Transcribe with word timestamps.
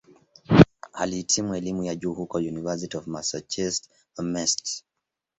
Alihitimu 0.93 1.55
elimu 1.55 1.83
ya 1.83 1.95
juu 1.95 2.13
huko 2.13 2.37
"University 2.37 2.97
of 2.97 3.07
Massachusetts-Amherst". 3.07 4.83